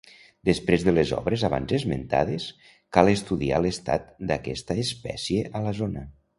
Després 0.47 0.85
de 0.87 0.93
les 0.95 1.11
obres 1.17 1.43
abans 1.49 1.73
esmentades, 1.79 2.47
cal 2.99 3.13
estudiar 3.13 3.61
l'estat 3.67 4.11
d'aquesta 4.33 4.81
espècie 4.89 5.49
a 5.61 5.67
la 5.69 5.79
zona. 5.85 6.09